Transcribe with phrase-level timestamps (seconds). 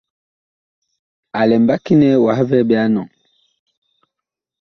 [1.39, 3.07] A lɛ mbaki nɛ wah vɛɛ ɓe a enɔŋ?